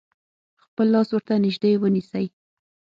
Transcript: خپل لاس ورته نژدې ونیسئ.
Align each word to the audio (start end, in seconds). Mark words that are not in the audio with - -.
خپل 0.63 0.85
لاس 0.93 1.09
ورته 1.11 1.33
نژدې 1.45 1.71
ونیسئ. 1.81 2.25